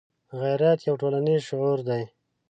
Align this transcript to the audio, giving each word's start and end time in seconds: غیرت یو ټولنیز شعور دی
غیرت 0.39 0.79
یو 0.87 0.95
ټولنیز 1.01 1.41
شعور 1.49 1.77
دی 1.87 2.03